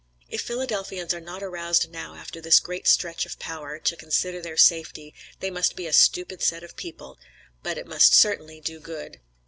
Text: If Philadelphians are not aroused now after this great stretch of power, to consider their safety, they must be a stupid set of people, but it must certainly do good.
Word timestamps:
If 0.31 0.41
Philadelphians 0.41 1.13
are 1.13 1.21
not 1.21 1.43
aroused 1.43 1.91
now 1.91 2.15
after 2.15 2.41
this 2.41 2.59
great 2.59 2.87
stretch 2.87 3.27
of 3.27 3.37
power, 3.37 3.77
to 3.77 3.95
consider 3.95 4.41
their 4.41 4.57
safety, 4.57 5.13
they 5.41 5.51
must 5.51 5.75
be 5.75 5.85
a 5.85 5.93
stupid 5.93 6.41
set 6.41 6.63
of 6.63 6.75
people, 6.75 7.19
but 7.61 7.77
it 7.77 7.85
must 7.85 8.15
certainly 8.15 8.59
do 8.61 8.79
good. 8.79 9.19